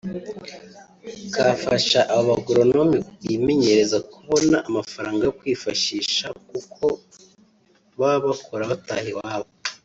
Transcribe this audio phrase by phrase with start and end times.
[1.35, 6.85] kafasha aba bagoronome bimenyereza kubona amafaranga yo kwifashisha kuko
[7.99, 9.49] baba bakora bataha iwabo